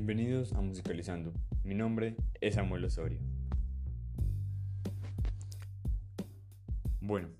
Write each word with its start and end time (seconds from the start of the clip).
Bienvenidos 0.00 0.52
a 0.52 0.60
Musicalizando. 0.60 1.32
Mi 1.64 1.74
nombre 1.74 2.14
es 2.40 2.54
Samuel 2.54 2.84
Osorio. 2.84 3.18
Bueno, 7.00 7.30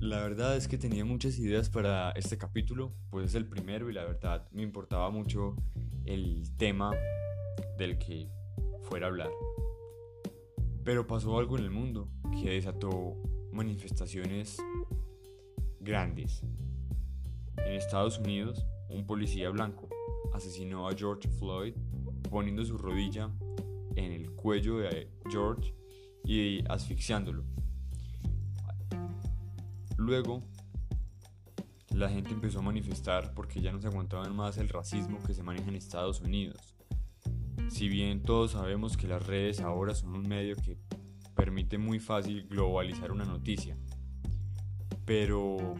la 0.00 0.20
verdad 0.20 0.54
es 0.54 0.68
que 0.68 0.76
tenía 0.76 1.06
muchas 1.06 1.38
ideas 1.38 1.70
para 1.70 2.10
este 2.10 2.36
capítulo, 2.36 2.92
pues 3.08 3.30
es 3.30 3.34
el 3.36 3.46
primero 3.46 3.88
y 3.88 3.94
la 3.94 4.04
verdad 4.04 4.46
me 4.52 4.60
importaba 4.60 5.08
mucho 5.08 5.56
el 6.04 6.54
tema 6.58 6.90
del 7.78 7.96
que 7.96 8.28
fuera 8.82 9.06
a 9.06 9.08
hablar. 9.08 9.30
Pero 10.84 11.06
pasó 11.06 11.38
algo 11.38 11.56
en 11.56 11.64
el 11.64 11.70
mundo 11.70 12.10
que 12.38 12.50
desató 12.50 13.16
manifestaciones 13.50 14.58
grandes. 15.80 16.42
En 17.64 17.72
Estados 17.72 18.18
Unidos, 18.18 18.66
un 18.90 19.06
policía 19.06 19.48
blanco 19.48 19.88
asesinó 20.34 20.88
a 20.88 20.94
George 20.94 21.28
Floyd 21.28 21.74
poniendo 22.28 22.64
su 22.64 22.76
rodilla 22.76 23.30
en 23.94 24.12
el 24.12 24.30
cuello 24.32 24.78
de 24.78 25.08
George 25.30 25.72
y 26.24 26.64
asfixiándolo. 26.68 27.44
Luego, 29.96 30.42
la 31.90 32.08
gente 32.08 32.30
empezó 32.30 32.58
a 32.58 32.62
manifestar 32.62 33.32
porque 33.34 33.60
ya 33.60 33.72
no 33.72 33.80
se 33.80 33.86
aguantaban 33.86 34.34
más 34.34 34.58
el 34.58 34.68
racismo 34.68 35.22
que 35.24 35.32
se 35.32 35.44
maneja 35.44 35.68
en 35.68 35.76
Estados 35.76 36.20
Unidos. 36.20 36.74
Si 37.68 37.88
bien 37.88 38.22
todos 38.22 38.52
sabemos 38.52 38.96
que 38.96 39.06
las 39.06 39.24
redes 39.24 39.60
ahora 39.60 39.94
son 39.94 40.14
un 40.14 40.28
medio 40.28 40.56
que 40.56 40.76
permite 41.36 41.78
muy 41.78 42.00
fácil 42.00 42.46
globalizar 42.48 43.12
una 43.12 43.24
noticia, 43.24 43.78
pero 45.04 45.74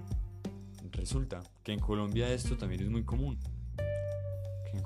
resulta 0.92 1.42
que 1.64 1.72
en 1.72 1.80
Colombia 1.80 2.32
esto 2.32 2.56
también 2.56 2.82
es 2.82 2.90
muy 2.90 3.04
común. 3.04 3.38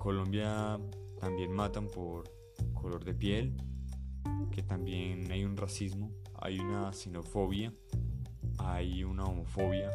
Colombia 0.09 0.81
también 1.20 1.53
matan 1.53 1.87
por 1.87 2.33
color 2.73 3.05
de 3.05 3.12
piel, 3.12 3.55
que 4.50 4.62
también 4.62 5.31
hay 5.31 5.45
un 5.45 5.55
racismo, 5.55 6.11
hay 6.41 6.61
una 6.61 6.95
xenofobia, 6.95 7.75
hay 8.56 9.05
una 9.05 9.27
homofobia. 9.27 9.91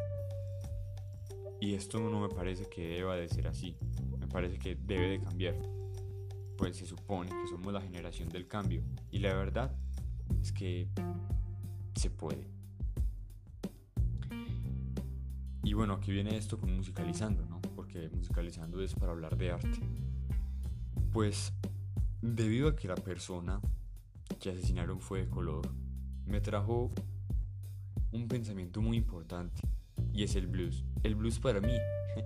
Y 1.59 1.73
esto 1.73 2.00
no 2.00 2.20
me 2.22 2.30
parece 2.30 2.70
que 2.70 2.89
deba 2.89 3.16
de 3.16 3.28
ser 3.28 3.47
así, 3.47 3.75
me 4.20 4.28
parece 4.28 4.59
que 4.59 4.75
debe 4.75 5.09
de 5.09 5.20
cambiar. 5.20 5.55
Pues 6.59 6.77
se 6.77 6.86
supone 6.86 7.31
que 7.31 7.48
somos 7.48 7.73
la 7.73 7.81
generación 7.81 8.30
del 8.30 8.48
cambio 8.48 8.83
y 9.09 9.17
la 9.17 9.33
verdad 9.33 9.75
es 10.44 10.52
que 10.52 10.89
se 11.95 12.11
puede. 12.11 12.52
Y 15.64 15.73
bueno, 15.73 15.94
aquí 15.94 16.11
viene 16.11 16.38
esto 16.38 16.59
con 16.59 16.72
musicalizando. 16.72 17.52
Porque 17.94 18.09
musicalizando 18.16 18.81
es 18.81 18.95
para 18.95 19.11
hablar 19.11 19.38
de 19.38 19.52
arte. 19.52 19.80
Pues 21.11 21.53
debido 22.22 22.67
a 22.67 22.75
que 22.75 22.88
la 22.88 22.95
persona 22.95 23.61
que 24.39 24.49
asesinaron 24.49 24.99
fue 24.99 25.22
de 25.22 25.30
color, 25.30 25.69
me 26.25 26.41
trajo 26.41 26.91
un 28.11 28.27
pensamiento 28.27 28.81
muy 28.81 28.97
importante 28.97 29.61
y 30.11 30.23
es 30.23 30.36
el 30.36 30.47
blues. 30.47 30.83
El 31.03 31.16
blues 31.16 31.39
para 31.39 31.61
mí, 31.61 31.73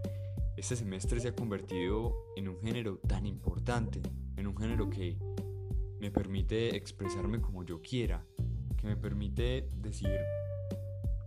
este 0.58 0.78
semestre 0.78 1.20
se 1.20 1.30
ha 1.30 1.36
convertido 1.36 2.16
en 2.38 2.48
un 2.48 2.60
género 2.62 3.00
tan 3.00 3.26
importante, 3.26 4.02
en 4.38 4.48
un 4.48 4.56
género 4.56 4.90
que 4.90 5.18
me 6.00 6.12
permite 6.12 6.78
expresarme 6.78 7.42
como 7.42 7.64
yo 7.64 7.82
quiera, 7.82 8.24
que 8.78 8.88
me 8.88 8.96
permite 8.96 9.70
decir 9.76 10.18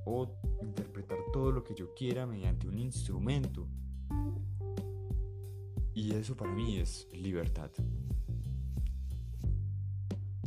o 0.07 0.35
interpretar 0.63 1.19
todo 1.31 1.53
lo 1.53 1.63
que 1.63 1.75
yo 1.75 1.93
quiera 1.95 2.27
mediante 2.27 2.69
un 2.69 2.79
instrumento. 2.79 3.69
Y 5.95 6.15
eso 6.15 6.37
para 6.37 6.53
mí 6.53 6.77
es 6.79 7.09
libertad. 7.13 7.71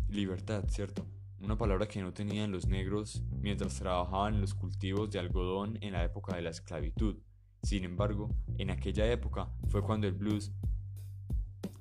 Libertad, 0.10 0.66
¿cierto? 0.70 1.06
Una 1.40 1.58
palabra 1.58 1.88
que 1.88 2.02
no 2.02 2.14
tenían 2.14 2.52
los 2.52 2.68
negros 2.68 3.24
mientras 3.42 3.76
trabajaban 3.76 4.36
en 4.36 4.42
los 4.42 4.54
cultivos 4.54 5.12
de 5.12 5.20
algodón 5.20 5.78
en 5.82 5.94
la 5.94 6.04
época 6.04 6.36
de 6.36 6.44
la 6.44 6.52
esclavitud. 6.52 7.18
Sin 7.62 7.84
embargo, 7.84 8.30
en 8.58 8.72
aquella 8.72 9.12
época 9.12 9.50
fue 9.68 9.82
cuando 9.82 10.08
el 10.08 10.14
blues 10.14 10.54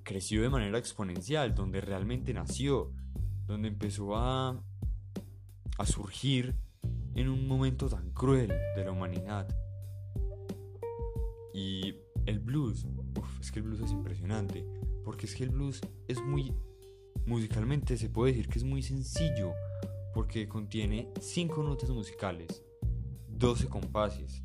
creció 0.02 0.42
de 0.42 0.50
manera 0.50 0.78
exponencial, 0.78 1.54
donde 1.54 1.80
realmente 1.80 2.34
nació, 2.34 2.92
donde 3.46 3.68
empezó 3.68 4.16
a, 4.16 4.60
a 5.78 5.86
surgir 5.86 6.56
en 7.14 7.28
un 7.28 7.46
momento 7.46 7.88
tan 7.88 8.10
cruel 8.10 8.52
de 8.76 8.84
la 8.84 8.92
humanidad. 8.92 9.48
Y 11.54 11.94
el 12.26 12.40
blues, 12.40 12.86
es 13.40 13.50
que 13.50 13.58
el 13.58 13.64
blues 13.64 13.80
es 13.80 13.90
impresionante, 13.90 14.66
porque 15.04 15.26
es 15.26 15.34
que 15.34 15.44
el 15.44 15.50
blues 15.50 15.80
es 16.08 16.22
muy, 16.22 16.54
musicalmente 17.26 17.96
se 17.96 18.08
puede 18.08 18.32
decir 18.32 18.48
que 18.48 18.58
es 18.58 18.64
muy 18.64 18.82
sencillo, 18.82 19.52
porque 20.14 20.48
contiene 20.48 21.08
5 21.20 21.62
notas 21.62 21.90
musicales, 21.90 22.62
12 23.28 23.68
compases 23.68 24.42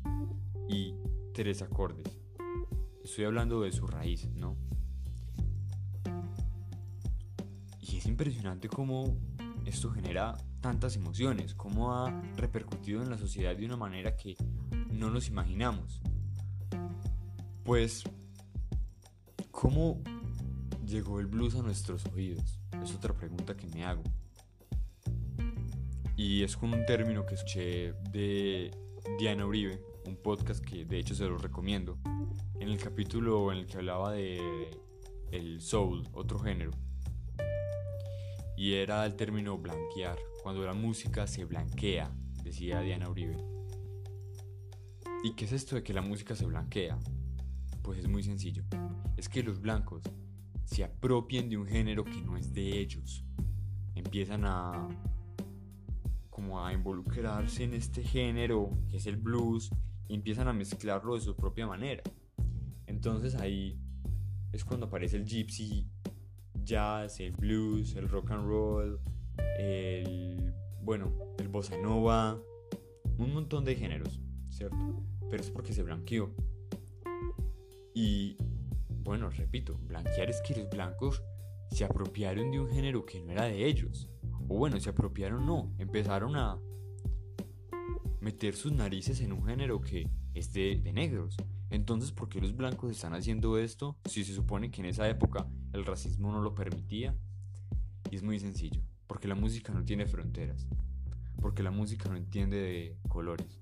y 0.68 0.94
3 1.34 1.62
acordes. 1.62 2.18
Estoy 3.04 3.24
hablando 3.24 3.62
de 3.62 3.72
su 3.72 3.86
raíz, 3.86 4.28
¿no? 4.34 4.56
Y 7.80 7.96
es 7.96 8.06
impresionante 8.06 8.68
cómo 8.68 9.16
esto 9.64 9.90
genera 9.90 10.36
tantas 10.60 10.96
emociones, 10.96 11.54
cómo 11.54 11.94
ha 11.94 12.10
repercutido 12.36 13.02
en 13.02 13.10
la 13.10 13.18
sociedad 13.18 13.54
de 13.56 13.64
una 13.64 13.76
manera 13.76 14.16
que 14.16 14.36
no 14.90 15.10
nos 15.10 15.28
imaginamos. 15.28 16.00
Pues, 17.64 18.04
¿cómo 19.60 20.00
llegó 20.86 21.18
el 21.18 21.26
blues 21.26 21.56
a 21.56 21.62
nuestros 21.62 22.06
oídos? 22.14 22.60
Es 22.80 22.94
otra 22.94 23.12
pregunta 23.12 23.56
que 23.56 23.66
me 23.66 23.84
hago. 23.84 24.04
Y 26.16 26.44
es 26.44 26.56
con 26.56 26.72
un 26.72 26.86
término 26.86 27.26
que 27.26 27.34
escuché 27.34 27.92
de 28.12 28.70
Diana 29.18 29.46
Uribe, 29.46 29.82
un 30.06 30.14
podcast 30.14 30.64
que 30.64 30.84
de 30.84 31.00
hecho 31.00 31.16
se 31.16 31.24
lo 31.24 31.38
recomiendo, 31.38 31.98
en 32.60 32.68
el 32.68 32.78
capítulo 32.78 33.50
en 33.50 33.58
el 33.58 33.66
que 33.66 33.78
hablaba 33.78 34.12
de 34.12 34.70
el 35.32 35.60
soul, 35.60 36.08
otro 36.12 36.38
género. 36.38 36.70
Y 38.56 38.74
era 38.74 39.04
el 39.04 39.16
término 39.16 39.58
blanquear, 39.58 40.18
cuando 40.44 40.64
la 40.64 40.74
música 40.74 41.26
se 41.26 41.44
blanquea, 41.44 42.12
decía 42.44 42.80
Diana 42.80 43.08
Uribe. 43.08 43.36
¿Y 45.24 45.34
qué 45.34 45.46
es 45.46 45.52
esto 45.52 45.74
de 45.74 45.82
que 45.82 45.92
la 45.92 46.02
música 46.02 46.36
se 46.36 46.46
blanquea? 46.46 46.96
Pues 47.88 48.00
es 48.00 48.08
muy 48.08 48.22
sencillo. 48.22 48.64
Es 49.16 49.30
que 49.30 49.42
los 49.42 49.62
blancos 49.62 50.02
se 50.66 50.84
apropian 50.84 51.48
de 51.48 51.56
un 51.56 51.66
género 51.66 52.04
que 52.04 52.20
no 52.20 52.36
es 52.36 52.52
de 52.52 52.80
ellos. 52.80 53.24
Empiezan 53.94 54.44
a 54.44 54.86
como 56.28 56.62
a 56.62 56.74
involucrarse 56.74 57.64
en 57.64 57.72
este 57.72 58.02
género 58.02 58.78
que 58.90 58.98
es 58.98 59.06
el 59.06 59.16
blues 59.16 59.70
y 60.06 60.14
empiezan 60.14 60.48
a 60.48 60.52
mezclarlo 60.52 61.14
de 61.14 61.22
su 61.22 61.34
propia 61.34 61.66
manera. 61.66 62.02
Entonces 62.86 63.34
ahí 63.36 63.80
es 64.52 64.66
cuando 64.66 64.84
aparece 64.84 65.16
el 65.16 65.24
gypsy 65.24 65.88
jazz, 66.62 67.20
el 67.20 67.32
blues, 67.32 67.96
el 67.96 68.06
rock 68.06 68.32
and 68.32 68.46
roll, 68.46 69.00
el, 69.58 70.52
bueno, 70.82 71.10
el 71.38 71.48
bossa 71.48 71.78
nova, 71.78 72.38
un 73.16 73.32
montón 73.32 73.64
de 73.64 73.76
géneros, 73.76 74.20
¿cierto? 74.50 75.02
Pero 75.30 75.42
es 75.42 75.50
porque 75.50 75.72
se 75.72 75.82
blanqueó. 75.82 76.34
Y, 78.00 78.36
bueno, 79.02 79.28
repito, 79.28 79.76
blanquear 79.76 80.30
es 80.30 80.40
que 80.40 80.54
los 80.54 80.70
blancos 80.70 81.20
se 81.72 81.84
apropiaron 81.84 82.52
de 82.52 82.60
un 82.60 82.70
género 82.70 83.04
que 83.04 83.20
no 83.20 83.32
era 83.32 83.46
de 83.46 83.66
ellos. 83.66 84.08
O 84.46 84.56
bueno, 84.56 84.78
se 84.78 84.90
apropiaron 84.90 85.44
no, 85.44 85.74
empezaron 85.78 86.36
a 86.36 86.60
meter 88.20 88.54
sus 88.54 88.70
narices 88.70 89.20
en 89.20 89.32
un 89.32 89.44
género 89.44 89.80
que 89.80 90.08
es 90.32 90.52
de, 90.52 90.80
de 90.80 90.92
negros. 90.92 91.36
Entonces, 91.70 92.12
¿por 92.12 92.28
qué 92.28 92.40
los 92.40 92.54
blancos 92.54 92.92
están 92.92 93.14
haciendo 93.14 93.58
esto 93.58 93.96
si 94.04 94.22
se 94.22 94.32
supone 94.32 94.70
que 94.70 94.80
en 94.80 94.86
esa 94.86 95.08
época 95.08 95.48
el 95.72 95.84
racismo 95.84 96.30
no 96.30 96.40
lo 96.40 96.54
permitía? 96.54 97.16
Y 98.12 98.14
es 98.14 98.22
muy 98.22 98.38
sencillo. 98.38 98.80
Porque 99.08 99.26
la 99.26 99.34
música 99.34 99.72
no 99.72 99.84
tiene 99.84 100.06
fronteras. 100.06 100.68
Porque 101.42 101.64
la 101.64 101.72
música 101.72 102.08
no 102.08 102.16
entiende 102.16 102.58
de 102.58 102.96
colores. 103.08 103.58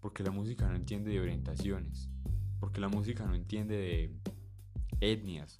Porque 0.00 0.22
la 0.22 0.30
música 0.30 0.66
no 0.70 0.74
entiende 0.74 1.10
de 1.10 1.20
orientaciones. 1.20 2.08
Porque 2.62 2.80
la 2.80 2.86
música 2.86 3.26
no 3.26 3.34
entiende 3.34 3.76
de 3.76 4.14
etnias. 5.00 5.56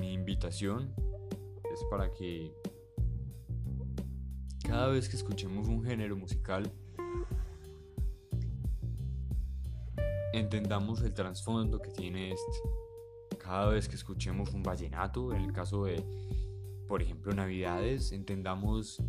Mi 0.00 0.12
invitación 0.12 0.92
es 1.72 1.84
para 1.88 2.12
que 2.12 2.52
cada 4.66 4.88
vez 4.88 5.08
que 5.08 5.14
escuchemos 5.14 5.68
un 5.68 5.84
género 5.84 6.16
musical 6.16 6.68
entendamos 10.32 11.00
el 11.02 11.14
trasfondo 11.14 11.80
que 11.80 11.92
tiene 11.92 12.32
este 12.32 12.58
cada 13.38 13.68
vez 13.68 13.88
que 13.88 13.94
escuchemos 13.94 14.52
un 14.52 14.64
vallenato, 14.64 15.32
en 15.32 15.42
el 15.42 15.52
caso 15.52 15.84
de, 15.84 16.02
por 16.88 17.02
ejemplo, 17.02 17.32
Navidades, 17.32 18.10
entendamos 18.10 19.00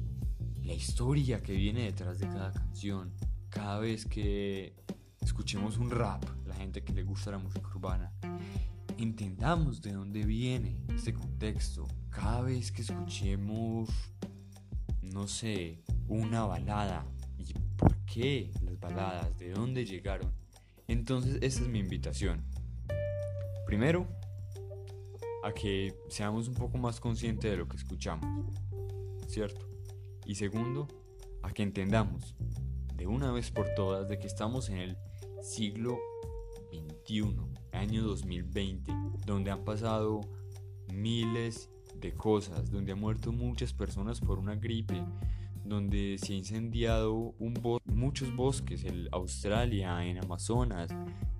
la 0.64 0.74
historia 0.74 1.42
que 1.42 1.54
viene 1.54 1.86
detrás 1.86 2.20
de 2.20 2.28
cada 2.28 2.52
canción. 2.52 3.12
Cada 3.50 3.80
vez 3.80 4.06
que 4.06 4.85
escuchemos 5.26 5.78
un 5.78 5.90
rap, 5.90 6.24
la 6.46 6.56
gente 6.56 6.84
que 6.84 6.94
le 6.94 7.04
gusta 7.04 7.32
la 7.32 7.40
música 7.40 7.68
urbana, 7.68 8.12
entendamos 8.98 9.82
de 9.82 9.92
dónde 9.92 10.24
viene 10.24 10.78
este 10.94 11.14
contexto. 11.14 11.88
Cada 12.12 12.42
vez 12.42 12.72
que 12.72 12.84
escuchemos, 12.84 13.90
no 15.02 15.28
sé, 15.28 15.84
una 16.08 16.46
balada, 16.46 17.06
¿y 17.40 17.54
por 17.76 17.96
qué 18.06 18.52
las 18.62 18.80
baladas? 18.80 19.38
¿De 19.40 19.50
dónde 19.50 19.84
llegaron? 19.86 20.32
Entonces, 20.88 21.40
esa 21.42 21.64
es 21.64 21.68
mi 21.68 21.80
invitación. 21.80 22.46
Primero, 23.66 24.08
a 25.44 25.54
que 25.54 25.96
seamos 26.08 26.48
un 26.48 26.54
poco 26.54 26.78
más 26.78 27.00
conscientes 27.00 27.50
de 27.50 27.58
lo 27.58 27.68
que 27.68 27.78
escuchamos, 27.78 28.30
¿cierto? 29.28 29.68
Y 30.28 30.36
segundo, 30.36 30.88
a 31.42 31.52
que 31.52 31.64
entendamos 31.64 32.36
de 32.96 33.08
una 33.08 33.32
vez 33.32 33.52
por 33.52 33.74
todas 33.76 34.08
de 34.08 34.18
que 34.20 34.28
estamos 34.28 34.70
en 34.70 34.78
el 34.78 34.98
siglo 35.46 36.00
XXI, 36.72 37.36
año 37.72 38.04
2020, 38.04 38.92
donde 39.26 39.52
han 39.52 39.64
pasado 39.64 40.22
miles 40.92 41.70
de 42.02 42.14
cosas, 42.14 42.72
donde 42.72 42.94
han 42.94 43.00
muerto 43.00 43.32
muchas 43.32 43.72
personas 43.72 44.20
por 44.20 44.40
una 44.40 44.56
gripe, 44.56 45.04
donde 45.64 46.18
se 46.18 46.34
ha 46.34 46.36
incendiado 46.36 47.36
un 47.38 47.54
muchos 47.86 48.36
bosques 48.36 48.84
en 48.86 49.08
Australia, 49.12 50.04
en 50.06 50.18
Amazonas, 50.18 50.90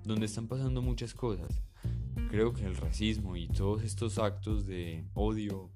donde 0.04 0.26
están 0.26 0.46
pasando 0.46 0.82
muchas 0.82 1.12
cosas. 1.12 1.60
Creo 2.30 2.52
que 2.52 2.64
el 2.64 2.76
racismo 2.76 3.36
y 3.36 3.48
todos 3.48 3.82
estos 3.82 4.18
actos 4.18 4.66
de 4.66 5.04
odio 5.14 5.68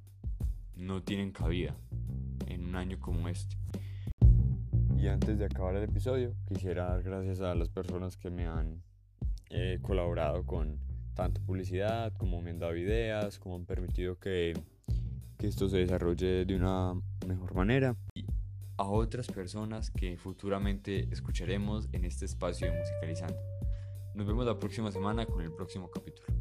no 0.77 1.03
tienen 1.03 1.33
cabida 1.33 1.77
en 2.47 2.65
un 2.65 2.77
año 2.77 2.99
como 3.01 3.29
este. 3.29 3.57
Y 5.01 5.09
antes 5.09 5.39
de 5.39 5.47
acabar 5.47 5.75
el 5.77 5.85
episodio, 5.85 6.35
quisiera 6.47 6.85
dar 6.85 7.03
gracias 7.03 7.41
a 7.41 7.55
las 7.55 7.71
personas 7.71 8.19
que 8.19 8.29
me 8.29 8.47
han 8.47 8.83
eh, 9.49 9.79
colaborado 9.81 10.45
con 10.45 10.79
tanto 11.15 11.41
publicidad, 11.41 12.13
como 12.19 12.43
me 12.43 12.51
han 12.51 12.59
dado 12.59 12.77
ideas, 12.77 13.39
como 13.39 13.55
han 13.57 13.65
permitido 13.65 14.19
que, 14.19 14.53
que 15.39 15.47
esto 15.47 15.71
se 15.71 15.79
desarrolle 15.79 16.45
de 16.45 16.55
una 16.55 17.01
mejor 17.27 17.55
manera. 17.55 17.97
Y 18.15 18.27
a 18.77 18.85
otras 18.85 19.29
personas 19.29 19.91
que 19.91 20.19
futuramente 20.19 21.09
escucharemos 21.11 21.89
en 21.93 22.05
este 22.05 22.27
espacio 22.27 22.71
de 22.71 22.79
Musicalizando. 22.79 23.41
Nos 24.15 24.27
vemos 24.27 24.45
la 24.45 24.59
próxima 24.59 24.93
semana 24.93 25.25
con 25.25 25.41
el 25.41 25.51
próximo 25.51 25.91
capítulo. 25.91 26.40